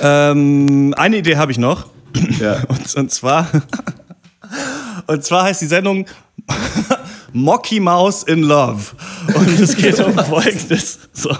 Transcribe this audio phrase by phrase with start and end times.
[0.00, 1.86] Ähm, eine Idee habe ich noch.
[2.40, 2.62] Ja.
[2.68, 3.48] Und, und zwar.
[5.06, 6.06] und zwar heißt die Sendung
[7.32, 8.92] Mocky Mouse in Love.
[9.34, 10.98] Und es geht um Folgendes.
[11.12, 11.36] So.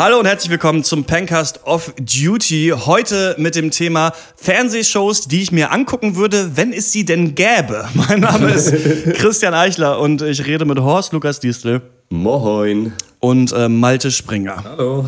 [0.00, 2.72] Hallo und herzlich willkommen zum Pencast of Duty.
[2.86, 7.86] Heute mit dem Thema Fernsehshows, die ich mir angucken würde, wenn es sie denn gäbe.
[7.92, 8.72] Mein Name ist
[9.18, 11.82] Christian Eichler und ich rede mit Horst Lukas Diestel.
[12.08, 12.94] Moin.
[13.18, 14.64] Und äh, Malte Springer.
[14.64, 15.06] Hallo.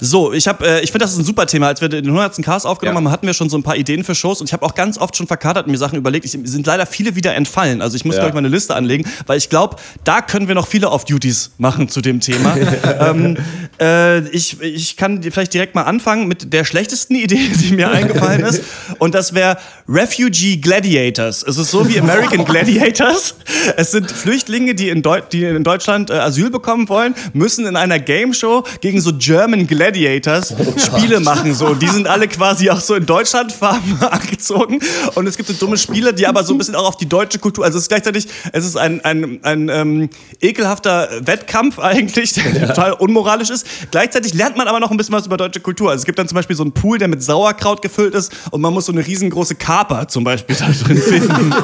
[0.00, 1.68] So, ich habe, äh, ich finde, das ist ein super Thema.
[1.68, 2.42] Als wir den 100.
[2.42, 3.04] Cast aufgenommen ja.
[3.04, 4.98] haben, hatten wir schon so ein paar Ideen für Shows und ich habe auch ganz
[4.98, 6.24] oft schon verkatert und mir Sachen überlegt.
[6.24, 7.80] Ich, sind leider viele wieder entfallen.
[7.80, 8.22] Also ich muss, ja.
[8.22, 11.52] glaube ich, mal eine Liste anlegen, weil ich glaube, da können wir noch viele Off-Duties
[11.58, 12.56] machen zu dem Thema.
[13.00, 13.36] ähm,
[13.80, 18.44] äh, ich, ich kann vielleicht direkt mal anfangen mit der schlechtesten Idee, die mir eingefallen
[18.44, 18.62] ist.
[18.98, 19.58] Und das wäre
[19.88, 21.42] Refugee Gladiators.
[21.42, 23.36] Es ist so wie American Gladiators.
[23.76, 27.76] Es sind Flüchtlinge, die in, Deu die in Deutschland äh, Asyl bekommen wollen, müssen in
[27.76, 31.54] einer Game Show gegen so German Gladiators Gladiators Spiele machen.
[31.54, 31.74] So.
[31.74, 34.80] Die sind alle quasi auch so in Deutschlandfarben angezogen.
[35.14, 37.38] Und es gibt so dumme Spiele, die aber so ein bisschen auch auf die deutsche
[37.38, 37.64] Kultur.
[37.64, 42.66] Also es ist gleichzeitig, es ist ein, ein, ein ähm, ekelhafter Wettkampf eigentlich, der ja.
[42.68, 43.66] total unmoralisch ist.
[43.90, 45.90] Gleichzeitig lernt man aber noch ein bisschen was über deutsche Kultur.
[45.90, 48.62] Also es gibt dann zum Beispiel so einen Pool, der mit Sauerkraut gefüllt ist und
[48.62, 51.54] man muss so eine riesengroße Kaper zum Beispiel da drin finden.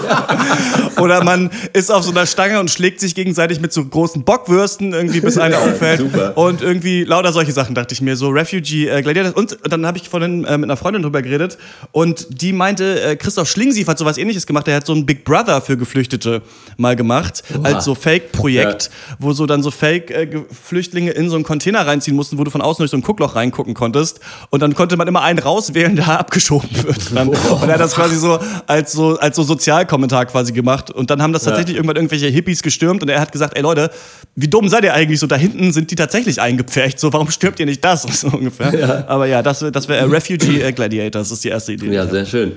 [0.99, 4.93] Oder man ist auf so einer Stange und schlägt sich gegenseitig mit so großen Bockwürsten
[4.93, 6.01] irgendwie, bis einer umfällt.
[6.01, 6.37] Super.
[6.37, 9.35] Und irgendwie lauter solche Sachen dachte ich mir mir so Refugee äh, Gladiators.
[9.35, 11.59] Und dann habe ich vorhin äh, mit einer Freundin drüber geredet
[11.93, 14.67] und die meinte, äh, Christoph Schlingsief hat sowas ähnliches gemacht.
[14.67, 16.43] Der hat so ein Big Brother für Geflüchtete
[16.77, 17.63] mal gemacht, Oha.
[17.63, 19.17] als so Fake-Projekt, ja.
[19.19, 22.83] wo so dann so Fake-Flüchtlinge in so einen Container reinziehen mussten, wo du von außen
[22.83, 24.21] durch so ein Guckloch reingucken konntest.
[24.51, 27.15] Und dann konnte man immer einen rauswählen, der abgeschoben wird.
[27.15, 27.29] Dann.
[27.29, 30.91] Und er hat das quasi so als so, als so Sozialkommentar quasi gemacht.
[30.91, 31.79] Und dann haben das tatsächlich ja.
[31.79, 33.91] irgendwann irgendwelche Hippies gestürmt und er hat gesagt, ey Leute,
[34.35, 35.21] wie dumm seid ihr eigentlich?
[35.21, 36.99] So da hinten sind die tatsächlich eingepfercht.
[36.99, 38.00] So, warum stürmt ihr nicht das?
[38.11, 38.79] so ungefähr.
[38.79, 39.05] Ja.
[39.07, 41.93] Aber ja, das, das wäre äh, Refugee äh, Gladiator, das ist die erste Idee.
[41.93, 42.53] Ja, sehr schön.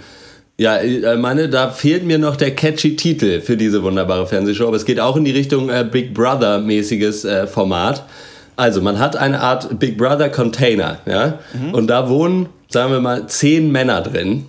[0.57, 4.77] Ja, äh, meine, da fehlt mir noch der catchy Titel für diese wunderbare Fernsehshow, aber
[4.77, 8.05] es geht auch in die Richtung äh, Big Brother-mäßiges äh, Format.
[8.55, 11.73] Also, man hat eine Art Big Brother Container, ja, mhm.
[11.73, 14.45] und da wohnen, sagen wir mal, zehn Männer drin.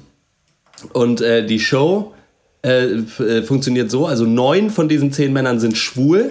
[0.92, 2.10] Und äh, die Show
[3.44, 6.30] funktioniert so: also neun von diesen zehn Männern sind schwul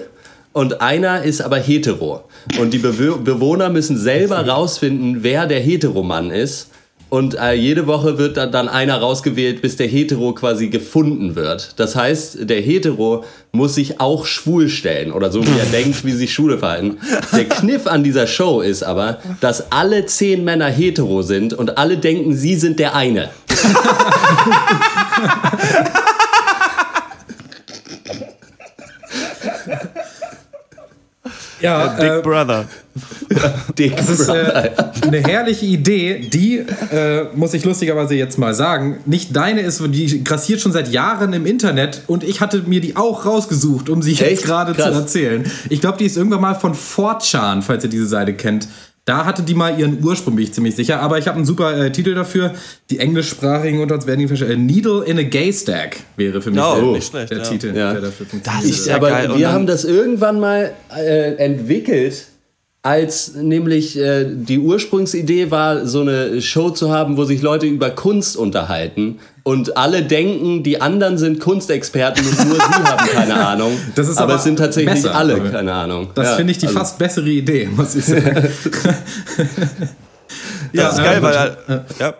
[0.53, 2.21] und einer ist aber hetero.
[2.59, 6.69] Und die Be Bewohner müssen selber rausfinden, wer der Heteromann ist.
[7.09, 11.79] Und äh, jede Woche wird da dann einer rausgewählt, bis der Hetero quasi gefunden wird.
[11.79, 16.11] Das heißt, der Hetero muss sich auch schwul stellen oder so, wie er denkt, wie
[16.11, 16.97] sich Schule verhalten.
[17.31, 21.97] Der Kniff an dieser Show ist aber, dass alle zehn Männer hetero sind und alle
[21.97, 23.29] denken, sie sind der eine.
[31.63, 32.65] Ja, Big äh, Brother.
[33.77, 38.97] Dick das ist äh, eine herrliche Idee, die, äh, muss ich lustigerweise jetzt mal sagen,
[39.05, 42.97] nicht deine ist, die grassiert schon seit Jahren im Internet und ich hatte mir die
[42.97, 44.21] auch rausgesucht, um sie Echt?
[44.21, 45.49] jetzt gerade zu erzählen.
[45.69, 48.67] Ich glaube, die ist irgendwann mal von 4chan, falls ihr diese Seite kennt.
[49.05, 51.01] Da hatte die mal ihren Ursprung, bin ich ziemlich sicher.
[51.01, 52.53] Aber ich habe einen super äh, Titel dafür.
[52.89, 54.65] Die englischsprachigen unter uns werden ihn verstehen.
[54.65, 57.43] Needle in a Gay Stack wäre für mich oh, der, nicht schlecht, der ja.
[57.43, 57.91] Titel, ja.
[57.91, 58.63] der dafür funktioniert.
[58.63, 59.35] Das ist ja aber geil.
[59.35, 62.27] Wir haben das irgendwann mal äh, entwickelt
[62.81, 67.89] als nämlich äh, die Ursprungsidee war, so eine Show zu haben, wo sich Leute über
[67.89, 73.77] Kunst unterhalten und alle denken, die anderen sind Kunstexperten und nur sie haben keine Ahnung.
[73.95, 76.09] Das ist aber, aber es sind tatsächlich besser, alle keine Ahnung.
[76.15, 76.79] Das ja, finde ich die also.
[76.79, 78.25] fast bessere Idee, muss ich sagen.
[80.73, 81.57] ja, das ist geil, weil
[81.99, 82.13] ja.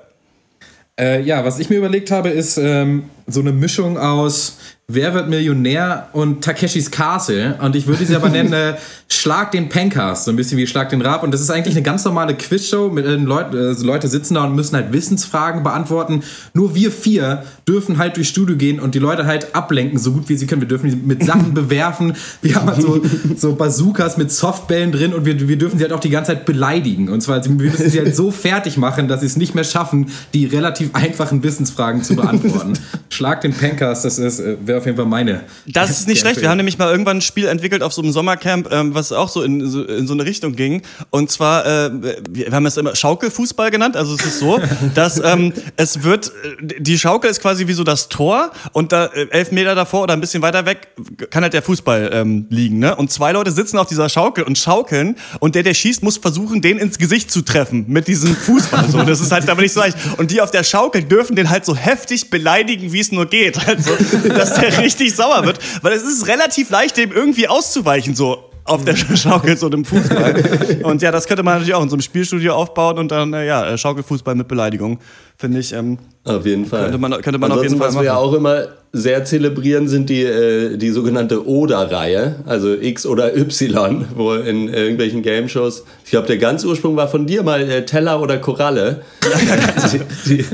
[0.99, 4.57] Äh, ja, was ich mir überlegt habe, ist ähm, so eine Mischung aus
[4.89, 7.57] Wer wird Millionär und Takeshis Castle.
[7.61, 8.75] Und ich würde sie aber nennen äh,
[9.07, 11.23] Schlag den Pencast, so ein bisschen wie Schlag den Rab.
[11.23, 12.89] Und das ist eigentlich eine ganz normale Quizshow.
[12.89, 16.21] Mit äh, Leut, äh, Leute sitzen da und müssen halt Wissensfragen beantworten.
[16.53, 20.27] Nur wir vier dürfen halt durchs Studio gehen und die Leute halt ablenken, so gut
[20.27, 20.59] wie sie können.
[20.59, 22.15] Wir dürfen sie mit Sachen bewerfen.
[22.41, 23.01] Wir haben halt so,
[23.37, 26.45] so Bazookas mit Softbällen drin und wir, wir dürfen sie halt auch die ganze Zeit
[26.45, 27.07] beleidigen.
[27.07, 30.07] Und zwar, wir müssen sie halt so fertig machen, dass sie es nicht mehr schaffen,
[30.33, 32.73] die relativ einfachen Wissensfragen zu beantworten.
[33.09, 35.43] Schlag den Pencast, das ist, äh, wäre auf jeden Fall meine.
[35.67, 36.41] Das ist nicht schlecht.
[36.41, 39.29] Wir haben nämlich mal irgendwann ein Spiel entwickelt auf so einem Sommercamp, ähm, was auch
[39.29, 40.81] so in, so in so eine Richtung ging.
[41.09, 41.91] Und zwar, äh,
[42.29, 43.95] wir haben es immer Schaukelfußball genannt.
[43.95, 44.59] Also es ist so,
[44.95, 46.31] dass ähm, es wird,
[46.61, 50.13] die Schaukel ist quasi wie so das Tor und da äh, elf Meter davor oder
[50.13, 50.87] ein bisschen weiter weg
[51.29, 52.79] kann halt der Fußball ähm, liegen.
[52.79, 52.95] Ne?
[52.95, 56.61] Und zwei Leute sitzen auf dieser Schaukel und schaukeln und der, der schießt, muss versuchen,
[56.61, 58.89] den ins Gesicht zu treffen mit diesem Fußball.
[58.89, 59.03] So.
[59.03, 59.97] Das ist halt aber nicht so leicht.
[60.17, 63.67] Und die auf der Schaukel dürfen den halt so heftig beleidigen, wie es nur geht.
[63.67, 63.91] Also,
[64.29, 65.59] dass der richtig sauer wird.
[65.81, 70.81] Weil es ist relativ leicht, dem irgendwie auszuweichen, so auf der Schaukel, so dem Fußball.
[70.83, 73.45] Und ja, das könnte man natürlich auch in so einem Spielstudio aufbauen und dann, äh,
[73.45, 74.99] ja, Schaukelfußball mit Beleidigung.
[75.37, 75.73] Finde ich.
[75.73, 76.83] Ähm, auf jeden Fall.
[76.83, 78.05] Könnte man, könnte man Ansonsten, auf jeden Fall was machen.
[78.05, 83.35] wir ja auch immer sehr zelebrieren, sind die, äh, die sogenannte Oder-Reihe, also X oder
[83.35, 87.85] Y, wo in irgendwelchen Game-Shows, ich glaube, der ganze Ursprung war von dir mal äh,
[87.85, 89.01] Teller oder Koralle.
[89.91, 89.99] die,
[90.29, 90.45] die,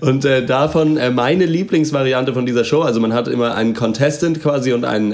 [0.00, 4.40] und äh, davon äh, meine Lieblingsvariante von dieser Show, also man hat immer einen Contestant
[4.40, 5.12] quasi und einen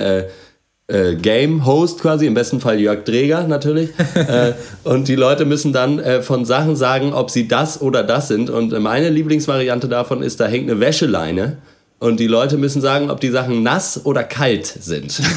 [0.87, 3.91] äh, Game-Host quasi, im besten Fall Jörg Dreger natürlich.
[4.15, 4.53] äh,
[4.85, 8.51] und die Leute müssen dann äh, von Sachen sagen, ob sie das oder das sind.
[8.51, 11.59] Und äh, meine Lieblingsvariante davon ist, da hängt eine Wäscheleine.
[12.01, 15.21] Und die Leute müssen sagen, ob die Sachen nass oder kalt sind.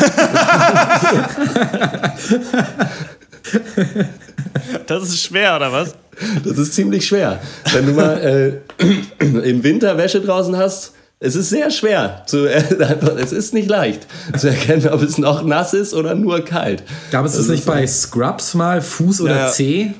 [4.87, 5.95] Das ist schwer, oder was?
[6.43, 7.39] Das ist ziemlich schwer.
[7.71, 12.23] Wenn du mal äh, im Winter Wäsche draußen hast, es ist sehr schwer.
[12.27, 12.45] Zu,
[13.17, 14.05] es ist nicht leicht
[14.37, 16.83] zu erkennen, ob es noch nass ist oder nur kalt.
[17.11, 19.51] Gab es das, Das nicht bei Scrubs mal, Fuß oder Ja, ja.
[19.51, 19.91] Zeh?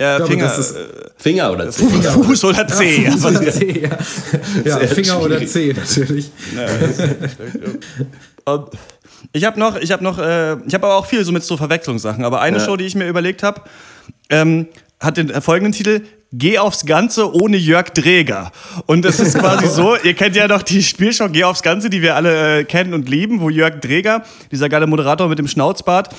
[0.00, 0.78] Ja, glaube, Finger, das ist- äh,
[1.18, 1.84] Finger oder Zeh.
[1.84, 3.10] Fuß oder Zeh.
[3.10, 3.88] Fuß oder Zeh, ja.
[4.64, 5.50] ja Sehr Finger oder schwierig.
[5.50, 6.30] Zeh, natürlich.
[9.32, 11.56] Ich habe noch, ich habe noch, äh, ich habe aber auch viel so mit so
[11.56, 12.24] Verwechslungssachen.
[12.24, 12.64] Aber eine Ja.
[12.64, 13.60] Show, die ich mir überlegt habe,
[14.30, 14.68] ähm,
[14.98, 16.00] hat den äh, folgenden Titel:
[16.32, 18.52] Geh aufs Ganze ohne Jörg Dreger.
[18.86, 22.02] Und es ist quasi so, ihr kennt ja noch die Spielshow Geh aufs Ganze, die
[22.02, 24.22] wir alle äh, kennen und lieben, wo Jörg Dreger,
[24.52, 26.14] dieser geile Moderator mit dem Schnauzbart,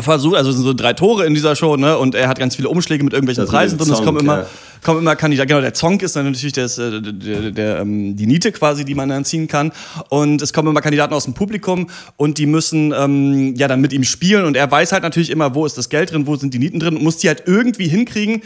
[0.00, 1.98] versucht, also es sind so drei Tore in dieser Show, ne?
[1.98, 3.92] Und er hat ganz viele Umschläge mit irgendwelchen Das Preisen drin.
[3.92, 4.46] Es kommen Zonk, immer, ja.
[4.82, 5.48] kommen immer Kandidaten.
[5.48, 8.94] Genau, der Zonk ist dann natürlich das, äh, der, der, ähm, die Niete quasi, die
[8.94, 9.72] man dann ziehen kann.
[10.08, 13.92] Und es kommen immer Kandidaten aus dem Publikum und die müssen ähm, ja dann mit
[13.92, 14.44] ihm spielen.
[14.44, 16.80] Und er weiß halt natürlich immer, wo ist das Geld drin, wo sind die Nieten
[16.80, 18.42] drin und muss die halt irgendwie hinkriegen,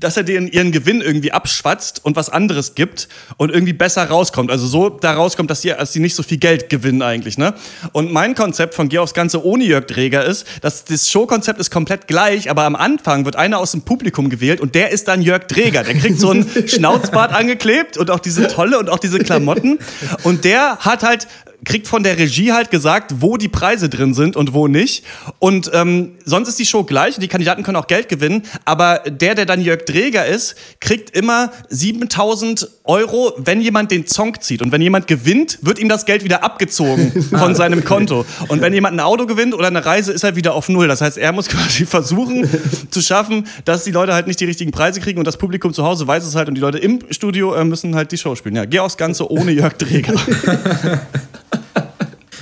[0.00, 4.50] dass er denen ihren Gewinn irgendwie abschwatzt und was anderes gibt und irgendwie besser rauskommt.
[4.50, 7.36] Also so da rauskommt, dass die, dass die nicht so viel Geld gewinnen eigentlich.
[7.36, 7.54] Ne?
[7.92, 11.70] Und mein Konzept von Geh aufs Ganze ohne Jörg Dreger ist, dass das Showkonzept ist
[11.70, 15.20] komplett gleich, aber am Anfang wird einer aus dem Publikum gewählt und der ist dann
[15.20, 15.82] Jörg Dreger.
[15.82, 19.78] Der kriegt so ein Schnauzbart angeklebt und auch diese Tolle und auch diese Klamotten.
[20.22, 21.26] Und der hat halt
[21.64, 25.04] kriegt von der Regie halt gesagt, wo die Preise drin sind und wo nicht.
[25.38, 28.42] Und ähm, sonst ist die Show gleich und die Kandidaten können auch Geld gewinnen.
[28.64, 34.42] Aber der, der dann Jörg Dreger ist, kriegt immer 7000 Euro, wenn jemand den Zonk
[34.42, 34.62] zieht.
[34.62, 38.24] Und wenn jemand gewinnt, wird ihm das Geld wieder abgezogen von seinem Konto.
[38.48, 40.88] Und wenn jemand ein Auto gewinnt oder eine Reise, ist er wieder auf Null.
[40.88, 42.48] Das heißt, er muss quasi versuchen
[42.90, 45.84] zu schaffen, dass die Leute halt nicht die richtigen Preise kriegen und das Publikum zu
[45.84, 48.56] Hause weiß es halt und die Leute im Studio äh, müssen halt die Show spielen.
[48.56, 50.14] Ja, geh aufs Ganze ohne Jörg Dreger.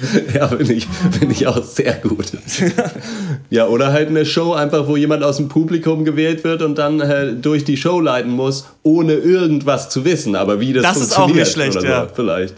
[0.35, 0.87] Ja, finde ich,
[1.19, 2.27] find ich auch sehr gut.
[3.51, 7.01] ja, oder halt eine Show einfach, wo jemand aus dem Publikum gewählt wird und dann
[7.01, 10.37] äh, durch die Show leiten muss, ohne irgendwas zu wissen.
[10.37, 12.09] Aber wie das, Das ist auch funktioniert nicht schlecht, so, ja.
[12.13, 12.55] Vielleicht.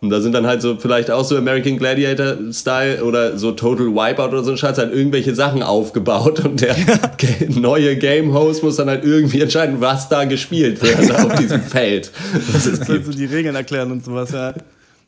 [0.00, 4.28] Und da sind dann halt so, vielleicht auch so American Gladiator-Style oder so Total Wipeout
[4.30, 6.74] oder so ein Scheiß, halt irgendwelche Sachen aufgebaut und der
[7.18, 12.10] ge- neue Game-Host muss dann halt irgendwie entscheiden, was da gespielt wird auf diesem Feld.
[12.32, 12.84] Gibt.
[12.86, 14.54] Sollst du die Regeln erklären und sowas, ja.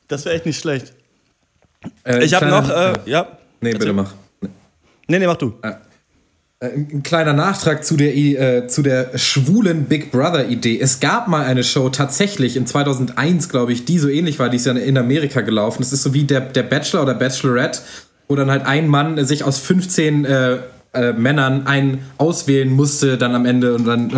[0.06, 0.92] Das wäre echt nicht schlecht.
[2.04, 3.38] Äh, Ich habe noch, äh, ja.
[3.60, 4.12] Nee, bitte mach.
[5.06, 5.54] Nee, nee, mach du.
[5.62, 5.72] Äh,
[6.60, 10.80] Ein ein kleiner Nachtrag zu der, äh, zu der schwulen Big Brother-Idee.
[10.80, 14.56] Es gab mal eine Show tatsächlich in 2001, glaube ich, die so ähnlich war, die
[14.56, 15.82] ist ja in Amerika gelaufen.
[15.82, 17.80] Es ist so wie der, der Bachelor oder Bachelorette,
[18.28, 20.58] wo dann halt ein Mann sich aus 15 äh,
[20.94, 24.10] äh, Männern einen auswählen musste dann am Ende und dann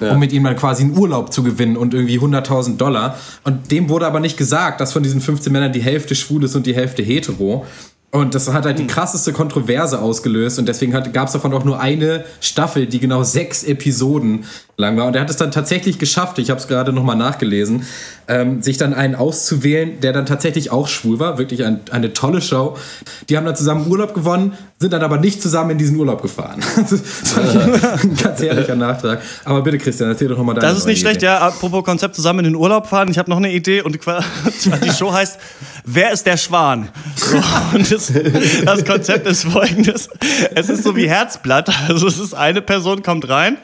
[0.00, 3.70] äh, um mit ihm dann quasi einen Urlaub zu gewinnen und irgendwie 100.000 Dollar und
[3.70, 6.66] dem wurde aber nicht gesagt, dass von diesen 15 Männern die Hälfte schwul ist und
[6.66, 7.64] die Hälfte hetero
[8.14, 11.80] und das hat halt die krasseste Kontroverse ausgelöst und deswegen gab es davon auch nur
[11.80, 14.44] eine Staffel, die genau sechs Episoden
[14.76, 15.06] lang war.
[15.06, 17.82] Und er hat es dann tatsächlich geschafft, ich habe es gerade nochmal nachgelesen,
[18.28, 21.38] ähm, sich dann einen auszuwählen, der dann tatsächlich auch schwul war.
[21.38, 22.76] Wirklich ein, eine tolle Show.
[23.28, 24.52] Die haben dann zusammen Urlaub gewonnen,
[24.84, 26.60] sind dann aber nicht zusammen in diesen Urlaub gefahren.
[26.76, 29.22] das war ein ganz ehrlicher Nachtrag.
[29.46, 31.26] Aber bitte, Christian, erzähl doch nochmal deine Das ist nicht schlecht, Idee.
[31.26, 31.38] ja.
[31.38, 33.08] Apropos Konzept zusammen in den Urlaub fahren.
[33.10, 33.98] Ich habe noch eine Idee und
[34.84, 35.38] die Show heißt
[35.86, 36.88] Wer ist der Schwan?
[37.14, 37.36] So,
[37.74, 38.10] und es
[38.64, 40.08] das Konzept ist folgendes.
[40.54, 41.70] Es ist so wie Herzblatt.
[41.88, 43.58] Also es ist eine Person kommt rein,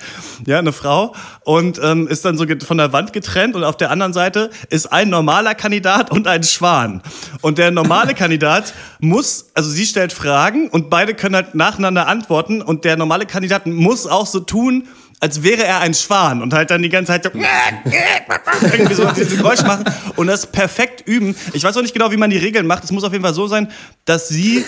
[0.47, 3.91] ja, eine Frau, und ähm, ist dann so von der Wand getrennt und auf der
[3.91, 7.01] anderen Seite ist ein normaler Kandidat und ein Schwan.
[7.41, 12.63] Und der normale Kandidat muss, also sie stellt Fragen und beide können halt nacheinander antworten
[12.63, 14.89] und der normale Kandidat muss auch so tun,
[15.21, 17.31] als wäre er ein Schwan und halt dann die ganze Zeit so,
[18.73, 19.85] irgendwie so diese Geräusche machen
[20.17, 21.37] und das perfekt üben.
[21.53, 22.85] Ich weiß auch nicht genau, wie man die Regeln macht.
[22.85, 23.71] Es muss auf jeden Fall so sein,
[24.07, 24.65] dass sie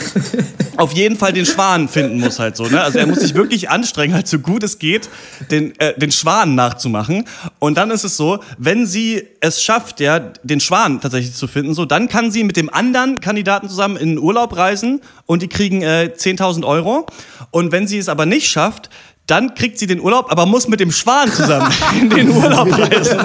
[0.76, 2.66] auf jeden Fall den Schwan finden muss halt so.
[2.66, 2.82] Ne?
[2.82, 5.08] Also er muss sich wirklich anstrengen, halt so gut es geht,
[5.50, 7.24] den, äh, den Schwan nachzumachen.
[7.58, 11.74] Und dann ist es so, wenn sie es schafft, ja, den Schwan tatsächlich zu finden,
[11.74, 15.48] so, dann kann sie mit dem anderen Kandidaten zusammen in den Urlaub reisen und die
[15.48, 17.06] kriegen äh, 10.000 Euro.
[17.50, 18.90] Und wenn sie es aber nicht schafft,
[19.26, 23.18] dann kriegt sie den Urlaub, aber muss mit dem Schwan zusammen in den Urlaub reisen.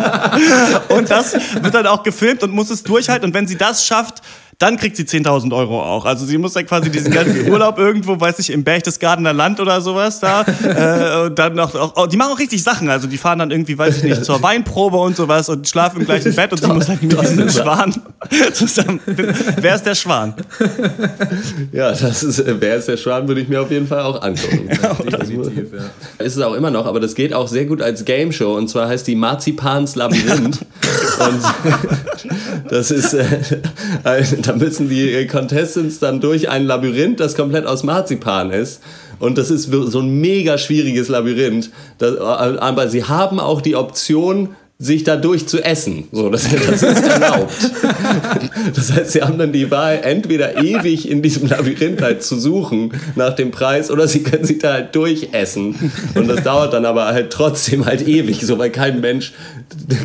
[0.89, 3.27] Und das wird dann auch gefilmt und muss es durchhalten.
[3.27, 4.21] Und wenn sie das schafft,
[4.59, 6.05] dann kriegt sie 10.000 Euro auch.
[6.05, 9.81] Also sie muss dann quasi diesen ganzen Urlaub irgendwo, weiß ich, im Berchtesgadener Land oder
[9.81, 10.41] sowas da.
[10.63, 12.89] Äh, und dann noch, auch, oh, die machen auch richtig Sachen.
[12.89, 16.07] Also die fahren dann irgendwie, weiß ich nicht, zur Weinprobe und sowas und schlafen im
[16.07, 17.93] gleichen Bett und sie muss dann mit diesem Schwan
[18.53, 18.99] zusammen.
[19.05, 20.33] Wer ist der Schwan?
[21.71, 24.21] Ja, das ist, äh, wer ist der Schwan, würde ich mir auf jeden Fall auch
[24.21, 24.69] angucken.
[24.77, 26.25] Ja, definitiv, ja.
[26.25, 28.69] Ist es auch immer noch, aber das geht auch sehr gut als Game Show und
[28.69, 30.59] zwar heißt die Marzipans Labyrinth.
[31.19, 33.25] und das ist, äh,
[34.47, 38.81] da müssen die Contestants dann durch ein Labyrinth, das komplett aus Marzipan ist.
[39.19, 41.71] Und das ist so ein mega schwieriges Labyrinth.
[42.01, 46.07] Äh, aber sie haben auch die Option, sich dadurch zu essen.
[46.11, 47.53] So, das, das ist erlaubt.
[48.75, 52.93] Das heißt, sie haben dann die Wahl, entweder ewig in diesem Labyrinth halt zu suchen
[53.15, 55.91] nach dem Preis oder sie können sich da halt durchessen.
[56.13, 59.33] Und das dauert dann aber halt trotzdem halt ewig, so weil kein Mensch,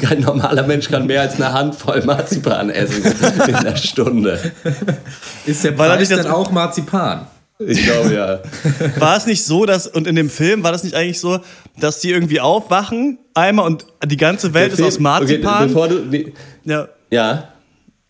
[0.00, 3.04] kein normaler Mensch kann mehr als eine Handvoll Marzipan essen
[3.46, 4.38] in einer Stunde.
[5.44, 7.26] Ist der Preis dann auch Marzipan?
[7.68, 8.40] Ich glaube ja.
[8.98, 11.40] War es nicht so, dass, und in dem Film war das nicht eigentlich so,
[11.78, 15.64] dass die irgendwie aufwachen einmal und die ganze Welt ist aus Marzipan?
[15.64, 15.98] Okay, bevor du.
[16.10, 16.32] Die,
[16.64, 16.88] ja.
[17.10, 17.48] Ja.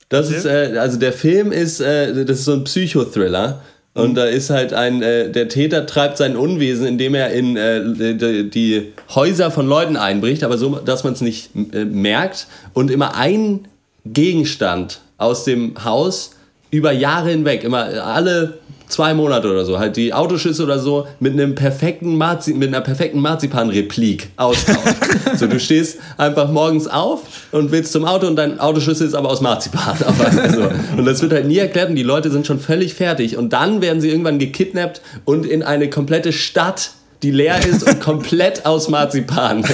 [0.08, 0.36] Das okay.
[0.36, 3.62] ist, äh, also der Film ist, äh, das ist so ein Psychothriller.
[3.94, 4.14] Und mhm.
[4.14, 8.48] da ist halt ein, äh, der Täter treibt sein Unwesen, indem er in äh, die,
[8.48, 13.16] die, Häuser von Leuten einbricht, aber so, dass man es nicht äh, merkt und immer
[13.16, 13.68] ein
[14.06, 16.36] Gegenstand aus dem Haus
[16.70, 18.58] über Jahre hinweg, immer alle
[18.92, 22.82] zwei Monate oder so, halt die Autoschüsse oder so mit einem perfekten Marzi mit einer
[22.82, 24.94] perfekten Marzipan-Replik austauschen.
[25.36, 27.22] so, du stehst einfach morgens auf
[27.52, 29.96] und willst zum Auto und dein Autoschüssel ist aber aus Marzipan.
[30.42, 33.36] also, und das wird halt nie erklärt und die Leute sind schon völlig fertig.
[33.36, 38.00] Und dann werden sie irgendwann gekidnappt und in eine komplette Stadt die leer ist und
[38.00, 39.64] komplett aus Marzipan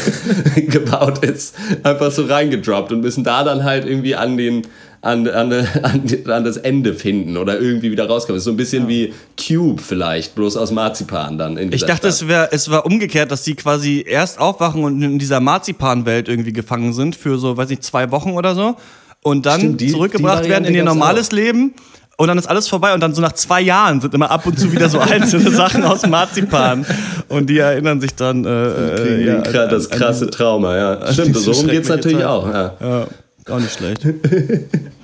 [0.55, 4.67] gebaut ist, einfach so reingedroppt und müssen da dann halt irgendwie an den
[5.09, 8.39] an, an, an, an das Ende finden oder irgendwie wieder rauskommen.
[8.39, 8.89] ist so ein bisschen ja.
[8.89, 11.57] wie Cube vielleicht, bloß aus Marzipan dann.
[11.73, 15.41] ich dachte, es, wär, es war umgekehrt, dass sie quasi erst aufwachen und in dieser
[15.41, 18.77] Marzipan-Welt irgendwie gefangen sind für so, weiß ich, zwei Wochen oder so.
[19.23, 21.33] Und dann Stimmt, die, zurückgebracht die werden in ihr normales auch.
[21.33, 21.75] Leben.
[22.21, 24.59] Und dann ist alles vorbei und dann so nach zwei Jahren sind immer ab und
[24.59, 26.85] zu wieder so einzelne Sachen aus Marzipan.
[27.29, 28.45] Und die erinnern sich dann.
[28.45, 31.13] Äh, äh ja, das krasse Trauma, ja.
[31.13, 32.27] Stimmt, so rum geht es natürlich Zeit.
[32.27, 32.49] auch.
[32.49, 32.75] Ja.
[32.81, 33.07] ja.
[33.49, 34.03] Auch nicht schlecht.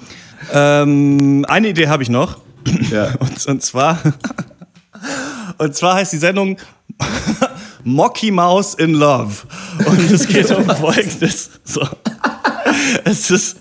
[0.53, 2.39] ähm, eine Idee habe ich noch.
[2.91, 3.15] Ja.
[3.21, 3.99] Und, und, zwar.
[5.59, 6.57] Und zwar heißt die Sendung
[7.85, 9.35] Mocky Mouse in Love.
[9.85, 11.51] Und es geht um Folgendes.
[11.65, 11.87] So.
[13.05, 13.57] Es ist.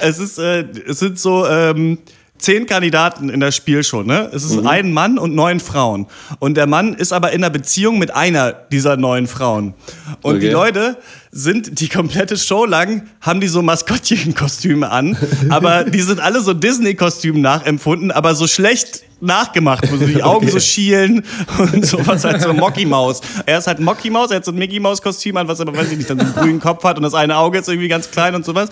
[0.00, 0.38] Es ist.
[0.38, 1.46] Äh, es sind so.
[1.46, 1.98] Ähm,
[2.38, 4.06] zehn Kandidaten in das Spiel schon.
[4.06, 4.30] Ne?
[4.32, 4.66] Es ist mhm.
[4.66, 6.06] ein Mann und neun Frauen.
[6.38, 9.74] Und der Mann ist aber in einer Beziehung mit einer dieser neun Frauen.
[10.22, 10.46] Und okay.
[10.46, 10.96] die Leute
[11.30, 15.16] sind die komplette Show lang, haben die so Maskottchenkostüme an,
[15.50, 20.46] aber die sind alle so Disney-Kostümen nachempfunden, aber so schlecht nachgemacht, wo so die Augen
[20.46, 20.52] okay.
[20.52, 21.24] so schielen
[21.58, 23.20] und sowas halt so Mocky Maus.
[23.46, 25.76] Er ist halt Mocky Maus, er hat so ein Mickey Maus Kostüm an, was aber
[25.76, 27.88] weiß ich nicht, dann so einen grünen Kopf hat und das eine Auge ist irgendwie
[27.88, 28.68] ganz klein und sowas.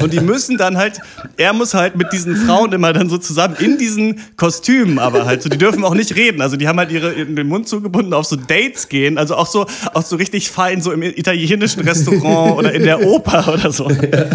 [0.00, 1.00] Und die müssen dann halt,
[1.36, 5.42] er muss halt mit diesen Frauen immer dann so zusammen in diesen Kostümen, aber halt
[5.42, 6.40] so, die dürfen auch nicht reden.
[6.40, 9.46] Also die haben halt ihre in den Mund zugebunden auf so Dates gehen, also auch
[9.46, 13.72] so auch so richtig fein so im italienischen Restaurant Restaurant oder in der Oper oder
[13.72, 13.88] so.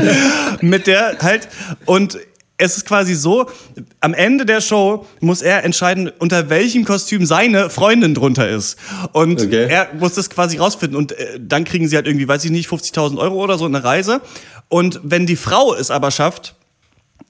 [0.61, 1.47] Mit der halt
[1.85, 2.17] und
[2.57, 3.47] es ist quasi so,
[3.99, 8.77] am Ende der Show muss er entscheiden, unter welchem Kostüm seine Freundin drunter ist.
[9.11, 9.67] Und okay.
[9.69, 10.97] er muss das quasi rausfinden.
[10.97, 13.83] Und äh, dann kriegen sie halt irgendwie, weiß ich nicht, 50.000 Euro oder so eine
[13.83, 14.21] Reise.
[14.69, 16.55] Und wenn die Frau es aber schafft,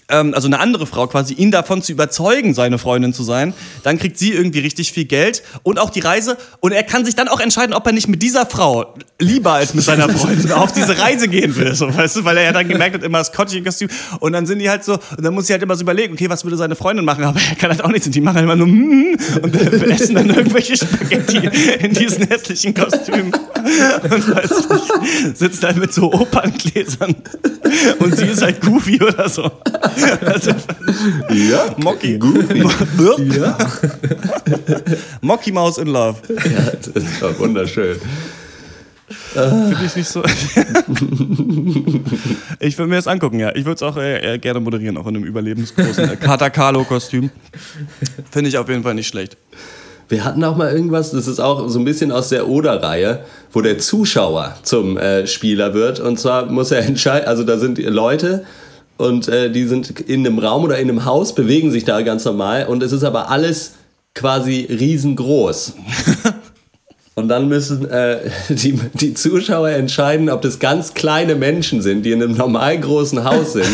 [0.10, 3.53] ähm, also eine andere Frau quasi, ihn davon zu überzeugen, seine Freundin zu sein.
[3.83, 6.38] Dann kriegt sie irgendwie richtig viel Geld und auch die Reise.
[6.60, 9.74] Und er kann sich dann auch entscheiden, ob er nicht mit dieser Frau lieber als
[9.74, 11.74] mit seiner Freundin auf diese Reise gehen will.
[11.75, 13.63] So, weißt du, weil er ja dann gemerkt hat, immer das Kostüm.
[14.19, 16.29] Und dann sind die halt so, und dann muss sie halt immer so überlegen, okay,
[16.29, 17.24] was würde seine Freundin machen?
[17.24, 18.05] Aber er kann halt auch nichts.
[18.05, 22.27] Und die machen halt immer nur, mm, und wir essen dann irgendwelche Spaghetti in diesen
[22.27, 23.31] hässlichen Kostümen.
[24.03, 27.15] Und weiß ich nicht, sitzt halt mit so Operngläsern.
[28.00, 29.51] Und sie ist halt goofy oder so.
[30.25, 30.51] Also,
[31.29, 32.17] Ja, Mocky.
[32.17, 32.63] Goofy.
[33.38, 33.57] ja.
[35.21, 36.17] Mocky Mouse in Love.
[36.29, 37.97] Ja, das ist doch wunderschön.
[39.33, 40.23] Finde ich nicht so.
[42.59, 43.55] ich würde mir das angucken, ja.
[43.55, 47.29] Ich würde es auch äh, gerne moderieren, auch in einem überlebensgroßen äh, Katakalo-Kostüm.
[48.31, 49.38] Finde ich auf jeden Fall nicht schlecht.
[50.09, 53.21] Wir hatten auch mal irgendwas, das ist auch so ein bisschen aus der Oder-Reihe,
[53.51, 56.00] wo der Zuschauer zum äh, Spieler wird.
[56.00, 58.45] Und zwar muss er entscheiden, also da sind Leute
[58.97, 62.25] und äh, die sind in einem Raum oder in einem Haus, bewegen sich da ganz
[62.25, 63.73] normal und es ist aber alles
[64.13, 65.73] quasi riesengroß.
[67.15, 72.12] Und dann müssen äh, die, die Zuschauer entscheiden, ob das ganz kleine Menschen sind, die
[72.12, 73.67] in einem normal großen Haus sind.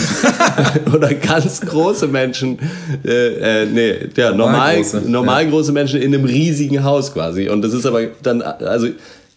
[0.93, 2.59] oder ganz große Menschen,
[3.05, 5.49] äh, äh, nee, ja, normal, große, normal ja.
[5.51, 7.47] große Menschen in einem riesigen Haus quasi.
[7.47, 8.89] Und das ist aber dann, also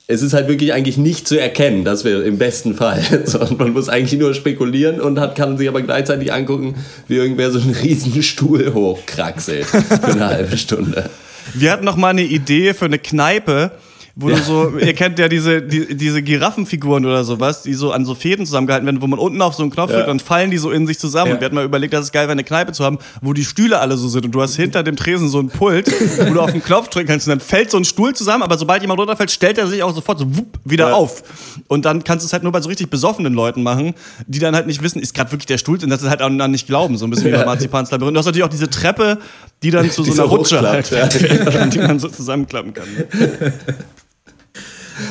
[0.08, 3.02] es ist halt wirklich eigentlich nicht zu erkennen, das wäre im besten Fall.
[3.24, 6.74] So, und man muss eigentlich nur spekulieren und hat, kann sich aber gleichzeitig angucken,
[7.08, 11.08] wie irgendwer so einen riesen Stuhl hochkraxelt für eine halbe Stunde.
[11.54, 13.72] Wir hatten noch mal eine Idee für eine Kneipe,
[14.14, 18.04] wo du so, ihr kennt ja diese, die, diese Giraffenfiguren oder sowas, die so an
[18.04, 19.96] so Fäden zusammengehalten werden, wo man unten auf so einen Knopf Ja.
[19.96, 21.28] drückt, dann fallen die so in sich zusammen.
[21.28, 21.34] Ja.
[21.34, 23.44] Und wir hatten mal überlegt, dass es geil wäre, eine Kneipe zu haben, wo die
[23.44, 25.90] Stühle alle so sind und du hast hinter dem Tresen so ein Pult,
[26.28, 28.58] wo du auf den Knopf drücken kannst und dann fällt so ein Stuhl zusammen, aber
[28.58, 30.94] sobald jemand runterfällt, stellt er sich auch sofort so wupp, wieder Ja.
[30.94, 31.22] auf.
[31.68, 33.94] Und dann kannst du es halt nur bei so richtig besoffenen Leuten machen,
[34.26, 36.28] die dann halt nicht wissen, ist gerade wirklich der Stuhl und das ist halt auch
[36.36, 38.14] dann nicht glauben, so ein bisschen wie bei Marzipans Labyrinth.
[38.14, 39.18] Du hast natürlich auch diese Treppe,
[39.62, 41.06] die dann zu so Die einer so Rutsche halt ja.
[41.66, 42.84] die man so zusammenklappen kann.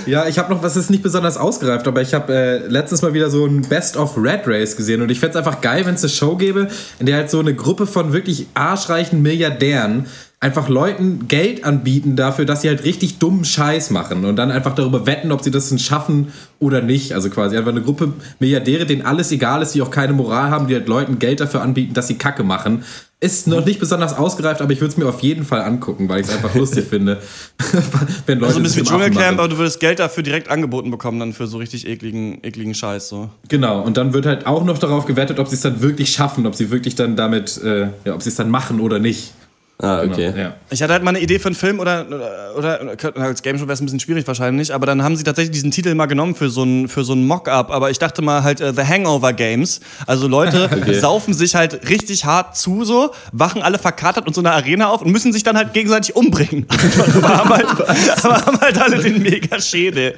[0.06, 3.14] Ja, ich habe noch, was ist nicht besonders ausgereift, aber ich habe äh, letztens mal
[3.14, 5.96] wieder so ein Best of Red Race gesehen und ich fände es einfach geil, wenn
[5.96, 6.68] es eine Show gäbe,
[7.00, 10.06] in der halt so eine Gruppe von wirklich arschreichen Milliardären
[10.42, 14.74] einfach Leuten Geld anbieten dafür, dass sie halt richtig dummen Scheiß machen und dann einfach
[14.74, 17.14] darüber wetten, ob sie das denn schaffen oder nicht.
[17.14, 20.68] Also quasi einfach eine Gruppe Milliardäre, denen alles egal ist, die auch keine Moral haben,
[20.68, 22.84] die halt Leuten Geld dafür anbieten, dass sie Kacke machen.
[23.24, 26.22] Ist noch nicht besonders ausgereift, aber ich würde es mir auf jeden Fall angucken, weil
[26.22, 27.22] ich es einfach lustig finde.
[28.26, 31.32] wenn Leute Also ein bisschen Dschungelcamp, aber du würdest Geld dafür direkt angeboten bekommen, dann
[31.32, 33.10] für so richtig ekligen, ekligen Scheiß.
[33.10, 33.30] So.
[33.48, 36.48] Genau, und dann wird halt auch noch darauf gewettet, ob sie es dann wirklich schaffen,
[36.48, 39.34] ob sie wirklich dann damit, äh, ja, ob sie es dann machen oder nicht.
[39.82, 40.32] Ah, okay.
[40.32, 40.56] Genau, ja.
[40.70, 42.06] Ich hatte halt mal eine Idee für einen Film oder,
[42.56, 42.80] oder,
[43.16, 45.54] oder als Game Show wäre es ein bisschen schwierig wahrscheinlich, aber dann haben sie tatsächlich
[45.54, 47.72] diesen Titel mal genommen für so ein, für so ein Mock-up.
[47.72, 49.80] Aber ich dachte mal halt äh, The Hangover Games.
[50.06, 50.70] Also Leute
[51.02, 55.02] saufen sich halt richtig hart zu, so, wachen alle verkatert und so eine Arena auf
[55.02, 56.68] und müssen sich dann halt gegenseitig umbringen.
[57.16, 57.68] aber, haben halt,
[58.24, 60.14] aber haben halt alle den mega Schädel.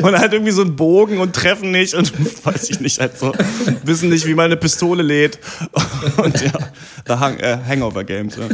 [0.00, 2.12] Und halt irgendwie so einen Bogen und treffen nicht und
[2.44, 3.32] weiß ich nicht, halt so,
[3.84, 5.38] wissen nicht, wie man eine Pistole lädt.
[6.16, 6.52] Und ja,
[7.06, 8.36] The Hang, äh, Hangover Games.
[8.36, 8.48] Ja.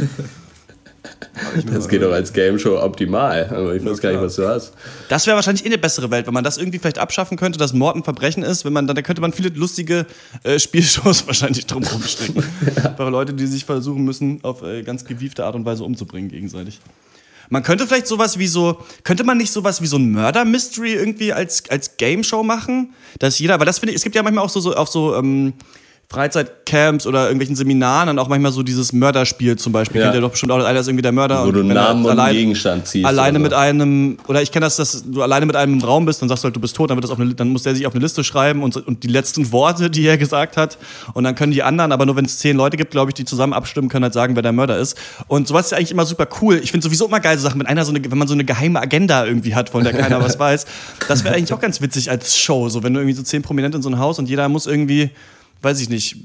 [1.71, 3.47] Das geht doch als Game Show optimal.
[3.49, 4.73] Aber ich weiß gar nicht, was du hast.
[5.07, 7.73] Das wäre wahrscheinlich eh eine bessere Welt, wenn man das irgendwie vielleicht abschaffen könnte, dass
[7.73, 8.65] Mord ein Verbrechen ist.
[8.65, 10.05] Wenn man, dann, dann könnte man viele lustige
[10.43, 12.43] äh, Spielshows wahrscheinlich drumherum stricken.
[12.97, 16.79] Für Leute, die sich versuchen müssen, auf äh, ganz gewiefte Art und Weise umzubringen gegenseitig.
[17.49, 21.33] Man könnte vielleicht sowas wie so, könnte man nicht sowas wie so ein Murder-Mystery irgendwie
[21.33, 22.93] als, als Game Show machen?
[23.17, 25.15] Dass jeder, weil das finde ich, es gibt ja manchmal auch so, so auf so
[25.15, 25.53] ähm,
[26.11, 30.01] Freizeitcamps oder irgendwelchen Seminaren dann auch manchmal so dieses Mörderspiel zum Beispiel.
[30.01, 30.07] Ja.
[30.07, 31.45] Kennt ihr doch bestimmt auch, einer ist irgendwie der Mörder.
[31.45, 33.05] Wo du wenn er Namen und allein- Gegenstand ziehst.
[33.05, 33.57] alleine oder mit so.
[33.57, 36.43] einem, oder ich kenne das, dass du alleine mit einem im Raum bist, dann sagst
[36.43, 37.93] du halt, du bist tot, dann, wird das auf eine, dann muss der sich auf
[37.93, 40.79] eine Liste schreiben und, und die letzten Worte, die er gesagt hat.
[41.13, 43.25] Und dann können die anderen, aber nur wenn es zehn Leute gibt, glaube ich, die
[43.25, 44.97] zusammen abstimmen, können halt sagen, wer der Mörder ist.
[45.27, 46.59] Und sowas ist ja eigentlich immer super cool.
[46.63, 48.45] Ich finde sowieso immer geil, so Sachen, wenn einer so eine, wenn man so eine
[48.45, 50.65] geheime Agenda irgendwie hat, von der keiner was weiß.
[51.07, 52.67] Das wäre eigentlich auch ganz witzig als Show.
[52.69, 55.11] So, wenn du irgendwie so zehn Prominente in so ein Haus und jeder muss irgendwie,
[55.61, 56.15] weiß ich nicht,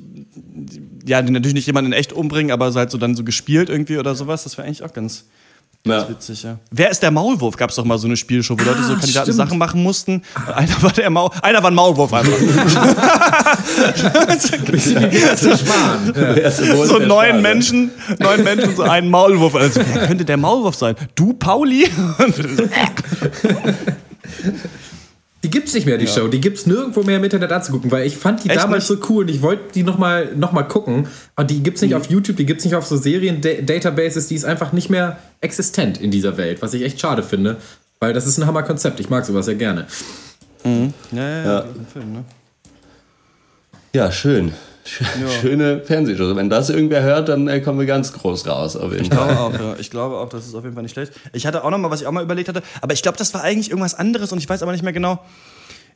[1.07, 3.69] ja, die natürlich nicht jemanden in echt umbringen, aber so halt so dann so gespielt
[3.69, 4.45] irgendwie oder sowas.
[4.45, 5.25] Das wäre eigentlich auch ganz,
[5.87, 6.09] Ja.
[6.09, 6.59] Witzig, ja.
[6.71, 7.57] Wer ist der Maulwurf?
[7.57, 9.37] Gab es doch mal so eine Spielshow, wo Leute so Kandidaten stimmt.
[9.37, 10.23] Sachen machen mussten.
[10.55, 12.33] Einer war der Maul, einer war ein Maulwurf einfach.
[16.87, 17.43] So neun.
[17.43, 19.55] Menschen, neun Menschen, so einen Maulwurf.
[19.55, 20.95] Also, wer könnte der Maulwurf sein?
[21.15, 21.85] Du, Pauli?
[25.45, 26.27] Die gibt's nicht mehr, die Show.
[26.27, 29.03] Die gibt's nirgendwo mehr im Internet anzugucken, weil ich fand die Echt damals nicht?
[29.03, 31.07] so cool und ich wollte die nochmal noch mal gucken.
[31.37, 31.97] Aber die gibt's nicht Mhm.
[31.99, 36.11] auf YouTube, die gibt's nicht auf so Serien-Databases, die ist einfach nicht mehr existent in
[36.11, 37.59] dieser Welt, was ich echt schade finde.
[38.01, 38.99] Weil das ist ein Hammerkonzept.
[39.01, 39.87] Ich mag sowas ja gerne.
[40.65, 40.73] ja,
[41.13, 41.61] ja, ja.
[41.63, 42.25] diesen Film, ne?
[43.95, 44.53] Ja, schön.
[45.41, 46.37] schöne Fernsehshow.
[46.37, 48.77] Wenn das irgendwer hört, dann äh, kommen wir ganz groß raus.
[48.77, 49.29] Auf jeden ich Fall.
[49.29, 49.77] glaube auch, ja.
[49.79, 51.13] Ich glaube auch, das ist auf jeden Fall nicht schlecht.
[51.33, 53.33] Ich hatte auch noch mal, was ich auch mal überlegt hatte, aber ich glaube, das
[53.35, 55.21] war eigentlich irgendwas anderes und ich weiß aber nicht mehr genau,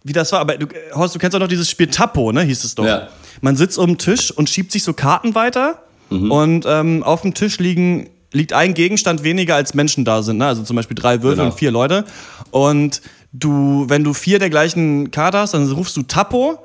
[0.05, 0.41] wie das war.
[0.41, 2.43] Aber du, Horst, du kennst auch noch dieses Spiel Tapo, ne?
[2.43, 2.85] Hieß es doch.
[2.85, 3.09] Ja.
[3.41, 6.31] Man sitzt um den Tisch und schiebt sich so Karten weiter mhm.
[6.31, 10.47] und ähm, auf dem Tisch liegen liegt ein Gegenstand weniger als Menschen da sind, ne?
[10.47, 11.51] Also zum Beispiel drei Würfel genau.
[11.51, 12.05] und vier Leute.
[12.51, 13.01] Und
[13.33, 16.59] du, wenn du vier der gleichen Karte hast, dann rufst du Tapo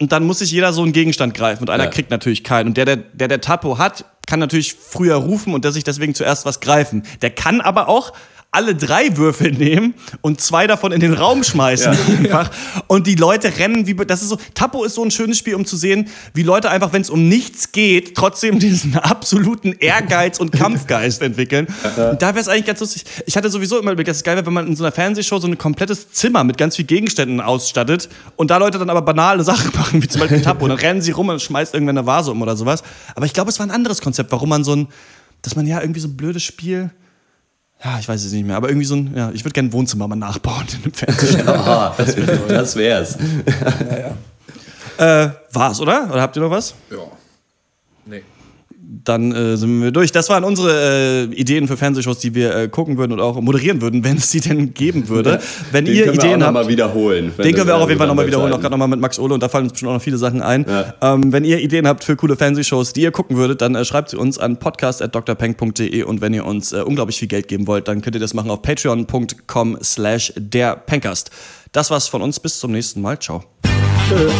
[0.00, 1.90] und dann muss sich jeder so einen Gegenstand greifen und einer ja.
[1.90, 2.68] kriegt natürlich keinen.
[2.68, 6.14] Und der, der, der, der Tapo hat, kann natürlich früher rufen und der sich deswegen
[6.14, 7.02] zuerst was greifen.
[7.22, 8.12] Der kann aber auch
[8.50, 12.18] alle drei Würfel nehmen und zwei davon in den Raum schmeißen ja.
[12.18, 12.50] einfach.
[12.86, 15.66] Und die Leute rennen wie das ist so Tapo ist so ein schönes Spiel, um
[15.66, 20.52] zu sehen, wie Leute einfach, wenn es um nichts geht, trotzdem diesen absoluten Ehrgeiz und
[20.52, 21.66] Kampfgeist entwickeln.
[22.10, 23.04] Und da wäre es eigentlich ganz lustig.
[23.26, 25.38] Ich hatte sowieso immer überlegt, dass es geil wäre, wenn man in so einer Fernsehshow
[25.38, 29.44] so ein komplettes Zimmer mit ganz vielen Gegenständen ausstattet und da Leute dann aber banale
[29.44, 30.64] Sachen machen, wie zum Beispiel Tapo.
[30.64, 32.82] Und dann rennen sie rum und schmeißt irgendwann eine Vase um oder sowas.
[33.14, 34.88] Aber ich glaube, es war ein anderes Konzept, warum man so ein,
[35.42, 36.90] dass man ja irgendwie so ein blödes Spiel
[37.84, 39.72] ja, ich weiß es nicht mehr, aber irgendwie so ein, ja, ich würde gerne ein
[39.72, 41.46] Wohnzimmer mal nachbauen in einem Fernsehen.
[41.46, 42.16] das,
[42.48, 43.18] das wär's.
[43.90, 45.24] ja, ja.
[45.24, 46.10] Äh, war's, oder?
[46.10, 46.74] Oder habt ihr noch was?
[46.90, 46.98] Ja.
[48.90, 50.12] Dann äh, sind wir durch.
[50.12, 53.82] Das waren unsere äh, Ideen für Fernsehshows, die wir äh, gucken würden und auch moderieren
[53.82, 55.40] würden, wenn es sie denn geben würde.
[55.72, 57.32] Wenn den ihr können Ideen wir auch habt, mal wiederholen.
[57.36, 59.34] Den können wir auch auf jeden Fall nochmal wiederholen, auch gerade nochmal mit Max Ole
[59.34, 60.64] und da fallen uns bestimmt auch noch viele Sachen ein.
[60.66, 60.94] Ja.
[61.02, 64.08] Ähm, wenn ihr Ideen habt für coole Fernsehshows, die ihr gucken würdet, dann äh, schreibt
[64.08, 68.00] sie uns an podcast.drpeng.de und wenn ihr uns äh, unglaublich viel Geld geben wollt, dann
[68.00, 71.30] könnt ihr das machen auf patreon.com slash derpencast.
[71.72, 72.40] Das war's von uns.
[72.40, 73.18] Bis zum nächsten Mal.
[73.18, 73.44] Ciao.
[74.08, 74.30] Tschö.